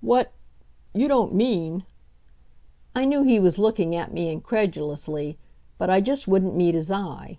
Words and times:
"What? 0.00 0.32
you 0.92 1.06
don't 1.06 1.32
mean" 1.32 1.84
I 2.96 3.04
knew 3.04 3.22
he 3.22 3.38
was 3.38 3.56
looking 3.56 3.94
at 3.94 4.12
me 4.12 4.28
incredulously, 4.28 5.38
but 5.78 5.88
I 5.88 6.00
just 6.00 6.26
wouldn't 6.26 6.56
meet 6.56 6.74
his 6.74 6.90
eye. 6.90 7.38